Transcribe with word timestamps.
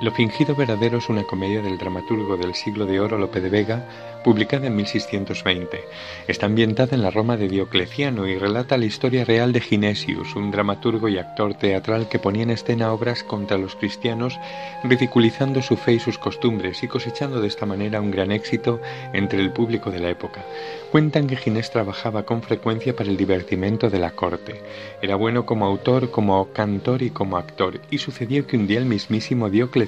Lo 0.00 0.12
fingido 0.12 0.54
verdadero 0.54 0.98
es 0.98 1.08
una 1.08 1.24
comedia 1.24 1.60
del 1.60 1.76
dramaturgo 1.76 2.36
del 2.36 2.54
siglo 2.54 2.86
de 2.86 3.00
oro 3.00 3.18
Lope 3.18 3.40
de 3.40 3.48
Vega, 3.48 3.84
publicada 4.22 4.68
en 4.68 4.76
1620. 4.76 5.80
Está 6.28 6.46
ambientada 6.46 6.94
en 6.94 7.02
la 7.02 7.10
Roma 7.10 7.36
de 7.36 7.48
Diocleciano 7.48 8.28
y 8.28 8.38
relata 8.38 8.78
la 8.78 8.84
historia 8.84 9.24
real 9.24 9.52
de 9.52 9.60
Ginesius, 9.60 10.36
un 10.36 10.52
dramaturgo 10.52 11.08
y 11.08 11.18
actor 11.18 11.54
teatral 11.54 12.08
que 12.08 12.20
ponía 12.20 12.44
en 12.44 12.50
escena 12.50 12.92
obras 12.92 13.24
contra 13.24 13.58
los 13.58 13.74
cristianos, 13.74 14.38
ridiculizando 14.84 15.62
su 15.62 15.76
fe 15.76 15.94
y 15.94 15.98
sus 15.98 16.16
costumbres 16.16 16.80
y 16.84 16.88
cosechando 16.88 17.40
de 17.40 17.48
esta 17.48 17.66
manera 17.66 18.00
un 18.00 18.12
gran 18.12 18.30
éxito 18.30 18.80
entre 19.12 19.40
el 19.40 19.50
público 19.50 19.90
de 19.90 19.98
la 19.98 20.10
época. 20.10 20.44
Cuentan 20.92 21.26
que 21.26 21.36
Ginés 21.36 21.72
trabajaba 21.72 22.24
con 22.24 22.42
frecuencia 22.42 22.94
para 22.94 23.10
el 23.10 23.16
divertimento 23.16 23.90
de 23.90 23.98
la 23.98 24.12
corte. 24.12 24.62
Era 25.02 25.16
bueno 25.16 25.44
como 25.44 25.66
autor, 25.66 26.12
como 26.12 26.52
cantor 26.52 27.02
y 27.02 27.10
como 27.10 27.36
actor, 27.36 27.80
y 27.90 27.98
sucedió 27.98 28.46
que 28.46 28.56
un 28.56 28.68
día 28.68 28.78
el 28.78 28.86
mismísimo 28.86 29.50
Diocleciano 29.50 29.87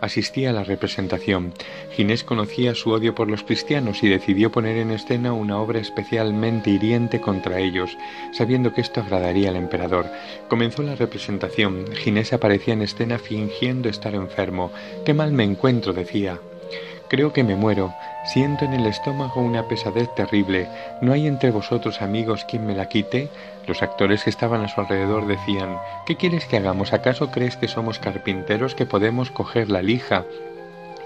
asistía 0.00 0.50
a 0.50 0.52
la 0.52 0.64
representación. 0.64 1.52
Ginés 1.92 2.24
conocía 2.24 2.74
su 2.74 2.90
odio 2.90 3.14
por 3.14 3.30
los 3.30 3.42
cristianos 3.42 4.02
y 4.02 4.08
decidió 4.08 4.50
poner 4.50 4.76
en 4.78 4.90
escena 4.90 5.32
una 5.32 5.58
obra 5.58 5.80
especialmente 5.80 6.70
hiriente 6.70 7.20
contra 7.20 7.58
ellos, 7.58 7.96
sabiendo 8.32 8.72
que 8.72 8.80
esto 8.80 9.00
agradaría 9.00 9.50
al 9.50 9.56
emperador. 9.56 10.06
Comenzó 10.48 10.82
la 10.82 10.94
representación. 10.94 11.86
Ginés 11.94 12.32
aparecía 12.32 12.74
en 12.74 12.82
escena 12.82 13.18
fingiendo 13.18 13.88
estar 13.88 14.14
enfermo. 14.14 14.70
Qué 15.04 15.14
mal 15.14 15.32
me 15.32 15.44
encuentro, 15.44 15.92
decía. 15.92 16.38
Creo 17.08 17.32
que 17.32 17.42
me 17.42 17.56
muero. 17.56 17.94
Siento 18.26 18.66
en 18.66 18.74
el 18.74 18.86
estómago 18.86 19.40
una 19.40 19.66
pesadez 19.66 20.14
terrible. 20.14 20.68
¿No 21.00 21.14
hay 21.14 21.26
entre 21.26 21.50
vosotros 21.50 22.02
amigos 22.02 22.44
quien 22.44 22.66
me 22.66 22.74
la 22.74 22.90
quite? 22.90 23.30
Los 23.66 23.82
actores 23.82 24.24
que 24.24 24.30
estaban 24.30 24.62
a 24.62 24.68
su 24.68 24.80
alrededor 24.80 25.26
decían 25.26 25.78
¿Qué 26.06 26.16
quieres 26.16 26.44
que 26.44 26.58
hagamos? 26.58 26.92
¿Acaso 26.92 27.30
crees 27.30 27.56
que 27.56 27.66
somos 27.66 27.98
carpinteros 27.98 28.74
que 28.74 28.84
podemos 28.84 29.30
coger 29.30 29.70
la 29.70 29.80
lija 29.80 30.26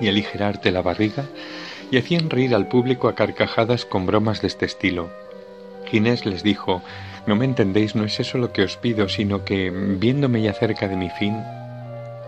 y 0.00 0.08
aligerarte 0.08 0.72
la 0.72 0.82
barriga? 0.82 1.24
Y 1.92 1.98
hacían 1.98 2.30
reír 2.30 2.52
al 2.56 2.66
público 2.66 3.06
a 3.06 3.14
carcajadas 3.14 3.84
con 3.84 4.04
bromas 4.04 4.42
de 4.42 4.48
este 4.48 4.66
estilo. 4.66 5.10
Ginés 5.86 6.26
les 6.26 6.42
dijo 6.42 6.82
No 7.26 7.36
me 7.36 7.44
entendéis, 7.44 7.94
no 7.94 8.04
es 8.04 8.18
eso 8.18 8.38
lo 8.38 8.52
que 8.52 8.62
os 8.62 8.76
pido, 8.76 9.08
sino 9.08 9.44
que, 9.44 9.70
viéndome 9.70 10.42
ya 10.42 10.52
cerca 10.52 10.88
de 10.88 10.96
mi 10.96 11.10
fin, 11.10 11.36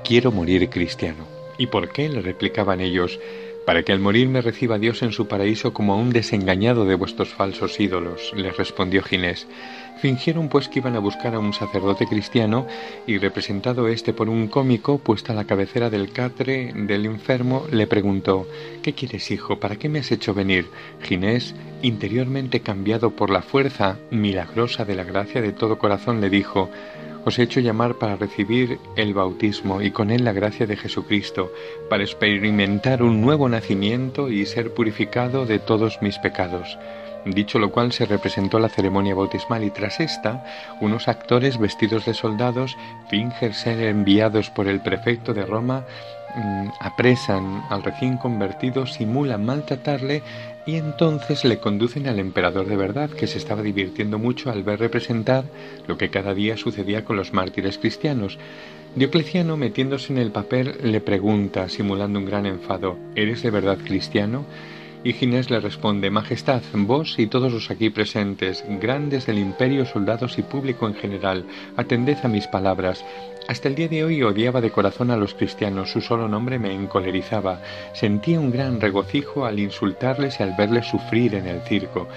quiero 0.04 0.30
morir 0.30 0.70
cristiano. 0.70 1.24
¿Y 1.58 1.68
por 1.68 1.90
qué? 1.90 2.08
le 2.08 2.20
replicaban 2.20 2.80
ellos 2.80 3.18
para 3.66 3.82
que 3.82 3.92
al 3.92 4.00
morir 4.00 4.28
me 4.28 4.42
reciba 4.42 4.78
Dios 4.78 5.02
en 5.02 5.12
su 5.12 5.26
paraíso 5.26 5.72
como 5.72 5.94
a 5.94 5.96
un 5.96 6.10
desengañado 6.10 6.84
de 6.84 6.94
vuestros 6.94 7.30
falsos 7.30 7.80
ídolos, 7.80 8.32
les 8.36 8.56
respondió 8.56 9.02
Ginés. 9.02 9.46
Fingieron 10.00 10.48
pues 10.48 10.68
que 10.68 10.80
iban 10.80 10.96
a 10.96 10.98
buscar 10.98 11.34
a 11.34 11.38
un 11.38 11.52
sacerdote 11.52 12.06
cristiano 12.06 12.66
y 13.06 13.18
representado 13.18 13.88
éste 13.88 14.12
por 14.12 14.28
un 14.28 14.48
cómico, 14.48 14.98
puesta 14.98 15.32
a 15.32 15.36
la 15.36 15.46
cabecera 15.46 15.88
del 15.88 16.12
catre 16.12 16.72
del 16.74 17.06
enfermo, 17.06 17.66
le 17.70 17.86
preguntó 17.86 18.46
¿Qué 18.82 18.92
quieres, 18.92 19.30
hijo? 19.30 19.60
¿Para 19.60 19.76
qué 19.76 19.88
me 19.88 20.00
has 20.00 20.12
hecho 20.12 20.34
venir? 20.34 20.66
Ginés, 21.02 21.54
interiormente 21.82 22.60
cambiado 22.60 23.10
por 23.10 23.30
la 23.30 23.42
fuerza 23.42 23.98
milagrosa 24.10 24.84
de 24.84 24.94
la 24.94 25.04
gracia 25.04 25.40
de 25.40 25.52
todo 25.52 25.78
corazón, 25.78 26.20
le 26.20 26.28
dijo 26.28 26.70
os 27.24 27.38
he 27.38 27.42
hecho 27.42 27.60
llamar 27.60 27.94
para 27.94 28.16
recibir 28.16 28.78
el 28.96 29.14
bautismo 29.14 29.80
y 29.82 29.90
con 29.90 30.10
él 30.10 30.24
la 30.24 30.32
gracia 30.32 30.66
de 30.66 30.76
Jesucristo, 30.76 31.52
para 31.88 32.02
experimentar 32.02 33.02
un 33.02 33.20
nuevo 33.20 33.48
nacimiento 33.48 34.30
y 34.30 34.46
ser 34.46 34.74
purificado 34.74 35.46
de 35.46 35.58
todos 35.58 36.00
mis 36.02 36.18
pecados. 36.18 36.78
Dicho 37.24 37.58
lo 37.58 37.70
cual 37.70 37.92
se 37.92 38.04
representó 38.04 38.58
la 38.58 38.68
ceremonia 38.68 39.14
bautismal 39.14 39.64
y 39.64 39.70
tras 39.70 39.98
esta, 40.00 40.44
unos 40.80 41.08
actores 41.08 41.58
vestidos 41.58 42.04
de 42.04 42.12
soldados 42.12 42.76
fingen 43.08 43.54
ser 43.54 43.80
enviados 43.80 44.50
por 44.50 44.68
el 44.68 44.82
prefecto 44.82 45.32
de 45.32 45.46
Roma, 45.46 45.86
apresan 46.80 47.64
al 47.70 47.82
recién 47.82 48.16
convertido, 48.16 48.86
simulan 48.86 49.44
maltratarle 49.44 50.22
y 50.66 50.76
entonces 50.76 51.44
le 51.44 51.58
conducen 51.58 52.06
al 52.06 52.18
emperador 52.18 52.66
de 52.66 52.76
verdad, 52.76 53.10
que 53.10 53.26
se 53.26 53.38
estaba 53.38 53.62
divirtiendo 53.62 54.18
mucho 54.18 54.50
al 54.50 54.62
ver 54.62 54.80
representar 54.80 55.44
lo 55.86 55.98
que 55.98 56.10
cada 56.10 56.34
día 56.34 56.56
sucedía 56.56 57.04
con 57.04 57.16
los 57.16 57.32
mártires 57.32 57.78
cristianos. 57.78 58.38
Diocleciano, 58.96 59.56
metiéndose 59.56 60.12
en 60.12 60.18
el 60.18 60.30
papel, 60.30 60.76
le 60.82 61.00
pregunta, 61.00 61.68
simulando 61.68 62.18
un 62.18 62.26
gran 62.26 62.46
enfado, 62.46 62.96
¿Eres 63.14 63.42
de 63.42 63.50
verdad 63.50 63.78
cristiano? 63.84 64.44
Y 65.04 65.12
Ginés 65.12 65.50
le 65.50 65.60
responde, 65.60 66.08
Majestad, 66.08 66.62
vos 66.72 67.18
y 67.18 67.26
todos 67.26 67.52
los 67.52 67.70
aquí 67.70 67.90
presentes, 67.90 68.64
grandes 68.80 69.26
del 69.26 69.38
imperio, 69.38 69.84
soldados 69.84 70.38
y 70.38 70.42
público 70.42 70.88
en 70.88 70.94
general, 70.94 71.44
atended 71.76 72.16
a 72.22 72.28
mis 72.28 72.46
palabras. 72.46 73.04
Hasta 73.46 73.68
el 73.68 73.74
día 73.74 73.88
de 73.88 74.02
hoy 74.02 74.22
odiaba 74.22 74.62
de 74.62 74.70
corazón 74.70 75.10
a 75.10 75.18
los 75.18 75.34
cristianos, 75.34 75.92
su 75.92 76.00
solo 76.00 76.26
nombre 76.26 76.58
me 76.58 76.72
encolerizaba. 76.72 77.60
Sentía 77.92 78.40
un 78.40 78.50
gran 78.50 78.80
regocijo 78.80 79.44
al 79.44 79.58
insultarles 79.58 80.40
y 80.40 80.42
al 80.42 80.56
verles 80.56 80.86
sufrir 80.86 81.34
en 81.34 81.48
el 81.48 81.60
circo. 81.60 82.08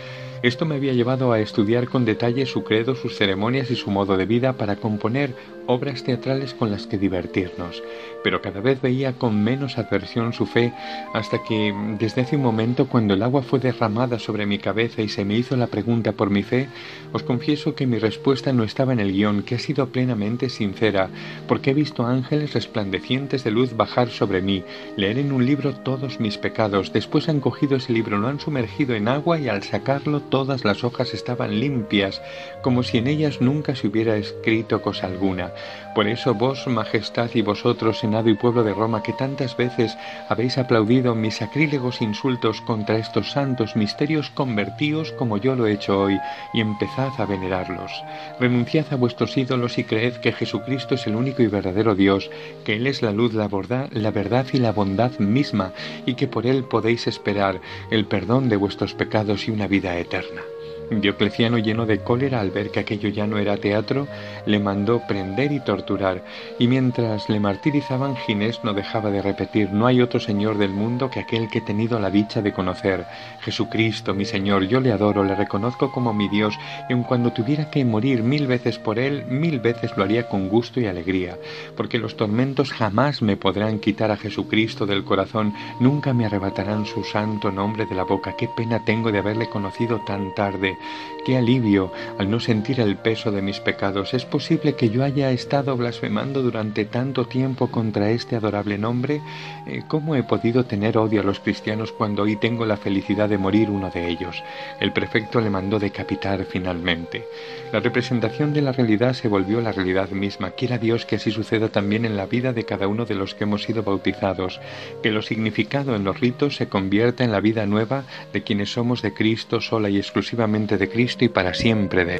Esto 0.43 0.65
me 0.65 0.75
había 0.75 0.93
llevado 0.93 1.31
a 1.31 1.39
estudiar 1.39 1.87
con 1.87 2.05
detalle 2.05 2.45
su 2.45 2.63
credo, 2.63 2.95
sus 2.95 3.15
ceremonias 3.17 3.71
y 3.71 3.75
su 3.75 3.89
modo 3.89 4.17
de 4.17 4.25
vida 4.25 4.53
para 4.53 4.75
componer 4.75 5.33
obras 5.67 6.03
teatrales 6.03 6.53
con 6.53 6.71
las 6.71 6.87
que 6.87 6.97
divertirnos, 6.97 7.83
pero 8.23 8.41
cada 8.41 8.61
vez 8.61 8.81
veía 8.81 9.13
con 9.13 9.43
menos 9.43 9.77
adversión 9.77 10.33
su 10.33 10.45
fe 10.45 10.73
hasta 11.13 11.43
que, 11.43 11.73
desde 11.99 12.21
hace 12.21 12.37
un 12.37 12.41
momento, 12.41 12.87
cuando 12.87 13.13
el 13.13 13.23
agua 13.23 13.43
fue 13.43 13.59
derramada 13.59 14.17
sobre 14.17 14.45
mi 14.45 14.57
cabeza 14.57 15.01
y 15.01 15.09
se 15.09 15.25
me 15.25 15.35
hizo 15.35 15.55
la 15.57 15.67
pregunta 15.67 16.13
por 16.13 16.29
mi 16.29 16.43
fe, 16.43 16.69
os 17.11 17.23
confieso 17.23 17.75
que 17.75 17.87
mi 17.87 17.99
respuesta 17.99 18.53
no 18.53 18.63
estaba 18.63 18.93
en 18.93 18.99
el 18.99 19.11
guion, 19.11 19.43
que 19.43 19.55
ha 19.55 19.59
sido 19.59 19.87
plenamente 19.89 20.49
sincera, 20.49 21.09
porque 21.47 21.71
he 21.71 21.73
visto 21.73 22.05
ángeles 22.05 22.53
resplandecientes 22.53 23.43
de 23.43 23.51
luz 23.51 23.75
bajar 23.75 24.09
sobre 24.09 24.41
mí, 24.41 24.63
leer 24.95 25.17
en 25.17 25.31
un 25.31 25.45
libro 25.45 25.73
todos 25.73 26.19
mis 26.19 26.37
pecados, 26.37 26.93
después 26.93 27.27
han 27.27 27.41
cogido 27.41 27.75
ese 27.75 27.91
libro, 27.91 28.17
lo 28.17 28.27
han 28.27 28.39
sumergido 28.39 28.95
en 28.95 29.07
agua 29.07 29.39
y 29.39 29.49
al 29.49 29.63
sacarlo 29.63 30.21
todas 30.29 30.63
las 30.63 30.83
hojas 30.83 31.13
estaban 31.13 31.59
limpias, 31.59 32.21
como 32.61 32.83
si 32.83 32.97
en 32.97 33.07
ellas 33.07 33.41
nunca 33.41 33.75
se 33.75 33.87
hubiera 33.87 34.15
escrito 34.17 34.81
cosa 34.81 35.07
alguna. 35.07 35.51
Por 35.95 36.07
eso 36.07 36.33
vos, 36.33 36.67
majestad, 36.67 37.29
y 37.33 37.41
vosotros, 37.41 37.99
Senado 37.99 38.29
y 38.29 38.35
pueblo 38.35 38.63
de 38.63 38.73
Roma, 38.73 39.01
que 39.01 39.13
tantas 39.13 39.57
veces 39.57 39.97
habéis 40.29 40.57
aplaudido 40.57 41.15
mis 41.15 41.37
sacrílegos 41.37 42.01
insultos 42.01 42.61
contra 42.61 42.97
estos 42.97 43.31
santos 43.31 43.75
misterios, 43.75 44.29
convertíos 44.29 45.11
como 45.13 45.37
yo 45.37 45.55
lo 45.55 45.65
he 45.65 45.73
hecho 45.73 45.99
hoy, 45.99 46.19
y 46.53 46.61
empezad 46.61 47.09
a 47.17 47.25
venerarlos. 47.25 47.91
Renunciad 48.39 48.85
a 48.91 48.95
vuestros 48.95 49.35
ídolos 49.37 49.77
y 49.77 49.83
creed 49.83 50.17
que 50.17 50.33
Jesucristo 50.33 50.95
es 50.95 51.07
el 51.07 51.15
único 51.15 51.41
y 51.41 51.47
verdadero 51.47 51.95
Dios, 51.95 52.29
que 52.63 52.75
Él 52.75 52.87
es 52.87 53.01
la 53.01 53.11
luz, 53.11 53.33
la, 53.33 53.49
la 53.91 54.11
verdad 54.11 54.45
y 54.53 54.57
la 54.57 54.71
bondad 54.71 55.17
misma, 55.19 55.71
y 56.05 56.15
que 56.15 56.27
por 56.27 56.45
Él 56.45 56.63
podéis 56.63 57.07
esperar 57.07 57.59
el 57.91 58.05
perdón 58.05 58.49
de 58.49 58.55
vuestros 58.57 58.93
pecados 58.93 59.47
y 59.47 59.51
una 59.51 59.67
vida 59.67 59.97
eterna 59.97 60.16
eterna. 60.17 60.56
Diocleciano, 60.89 61.57
lleno 61.57 61.85
de 61.85 61.99
cólera 61.99 62.39
al 62.39 62.51
ver 62.51 62.71
que 62.71 62.79
aquello 62.79 63.09
ya 63.09 63.27
no 63.27 63.37
era 63.37 63.57
teatro, 63.57 64.07
le 64.45 64.57
mandó 64.57 65.01
prender 65.05 65.51
y 65.51 65.59
torturar, 65.59 66.23
y 66.59 66.67
mientras 66.67 67.27
le 67.29 67.41
martirizaban, 67.41 68.15
Ginés 68.15 68.63
no 68.63 68.73
dejaba 68.73 69.11
de 69.11 69.21
repetir, 69.21 69.69
no 69.71 69.85
hay 69.85 70.01
otro 70.01 70.21
Señor 70.21 70.57
del 70.57 70.71
mundo 70.71 71.09
que 71.09 71.19
aquel 71.19 71.49
que 71.49 71.57
he 71.57 71.61
tenido 71.61 71.99
la 71.99 72.09
dicha 72.09 72.41
de 72.41 72.53
conocer. 72.53 73.05
Jesucristo, 73.41 74.13
mi 74.13 74.23
Señor, 74.23 74.63
yo 74.63 74.79
le 74.79 74.93
adoro, 74.93 75.25
le 75.25 75.35
reconozco 75.35 75.91
como 75.91 76.13
mi 76.13 76.29
Dios, 76.29 76.57
y 76.89 76.93
aun 76.93 77.03
cuando 77.03 77.33
tuviera 77.33 77.69
que 77.69 77.83
morir 77.83 78.23
mil 78.23 78.47
veces 78.47 78.79
por 78.79 78.97
él, 78.97 79.25
mil 79.27 79.59
veces 79.59 79.91
lo 79.97 80.03
haría 80.03 80.29
con 80.29 80.47
gusto 80.47 80.79
y 80.79 80.85
alegría, 80.85 81.37
porque 81.75 81.97
los 81.97 82.15
tormentos 82.15 82.71
jamás 82.71 83.21
me 83.21 83.35
podrán 83.35 83.79
quitar 83.79 84.09
a 84.11 84.17
Jesucristo 84.17 84.85
del 84.85 85.03
corazón, 85.03 85.53
nunca 85.81 86.13
me 86.13 86.25
arrebatarán 86.25 86.85
su 86.85 87.03
santo 87.03 87.51
nombre 87.51 87.85
de 87.85 87.95
la 87.95 88.03
boca. 88.03 88.35
Qué 88.37 88.47
pena 88.47 88.85
tengo 88.85 89.11
de 89.11 89.19
haberle 89.19 89.49
conocido 89.49 89.99
tan 90.05 90.33
tarde 90.33 90.76
qué 91.25 91.37
alivio 91.37 91.91
al 92.17 92.31
no 92.31 92.39
sentir 92.39 92.79
el 92.79 92.95
peso 92.95 93.31
de 93.31 93.41
mis 93.41 93.59
pecados. 93.59 94.13
¿Es 94.13 94.25
posible 94.25 94.75
que 94.75 94.89
yo 94.89 95.03
haya 95.03 95.31
estado 95.31 95.75
blasfemando 95.75 96.41
durante 96.41 96.85
tanto 96.85 97.25
tiempo 97.25 97.67
contra 97.67 98.11
este 98.11 98.35
adorable 98.35 98.77
nombre? 98.77 99.21
Eh, 99.65 99.83
¿Cómo 99.87 100.15
he 100.15 100.23
podido 100.23 100.65
tener 100.65 100.97
odio 100.97 101.21
a 101.21 101.23
los 101.23 101.39
cristianos 101.39 101.91
cuando 101.91 102.23
hoy 102.23 102.37
tengo 102.37 102.65
la 102.65 102.77
felicidad 102.77 103.29
de 103.29 103.37
morir 103.37 103.69
uno 103.69 103.89
de 103.89 104.07
ellos? 104.07 104.41
El 104.79 104.93
prefecto 104.93 105.41
le 105.41 105.49
mandó 105.49 105.79
decapitar 105.79 106.45
finalmente. 106.45 107.25
La 107.73 107.81
representación 107.81 108.53
de 108.53 108.61
la 108.61 108.71
realidad 108.71 109.13
se 109.13 109.27
volvió 109.27 109.59
la 109.59 109.73
realidad 109.73 110.09
misma. 110.09 110.51
Quiera 110.51 110.77
Dios 110.77 111.05
que 111.05 111.17
así 111.17 111.31
suceda 111.31 111.69
también 111.69 112.05
en 112.05 112.15
la 112.15 112.25
vida 112.25 112.53
de 112.53 112.63
cada 112.63 112.87
uno 112.87 113.05
de 113.05 113.15
los 113.15 113.35
que 113.35 113.43
hemos 113.43 113.63
sido 113.63 113.83
bautizados, 113.83 114.61
que 115.03 115.11
lo 115.11 115.21
significado 115.21 115.95
en 115.95 116.03
los 116.03 116.19
ritos 116.19 116.55
se 116.55 116.69
convierta 116.69 117.23
en 117.23 117.31
la 117.31 117.41
vida 117.41 117.65
nueva 117.65 118.03
de 118.31 118.43
quienes 118.43 118.71
somos 118.71 119.01
de 119.01 119.13
Cristo 119.13 119.61
sola 119.61 119.89
y 119.89 119.97
exclusivamente 119.97 120.66
de 120.75 120.89
Cristo 120.89 121.23
y 121.23 121.29
para 121.29 121.53
siempre 121.53 122.03
de 122.03 122.19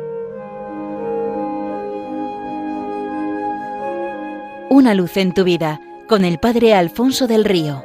Una 4.70 4.94
luz 4.94 5.18
en 5.18 5.34
tu 5.34 5.44
vida 5.44 5.82
con 6.08 6.24
el 6.24 6.38
Padre 6.40 6.74
Alfonso 6.74 7.28
del 7.28 7.44
Río. 7.44 7.84